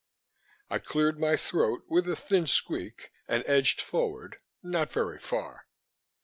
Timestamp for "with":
1.87-2.09